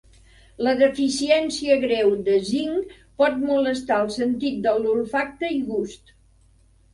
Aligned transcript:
La 0.67 0.71
deficiència 0.77 1.75
greu 1.83 2.09
de 2.29 2.37
zinc 2.47 2.95
pot 3.23 3.37
molestar 3.51 3.99
el 4.05 4.11
sentit 4.17 4.59
de 4.65 4.75
l'olfacte 4.81 5.53
i 5.59 5.61
gust. 5.69 6.11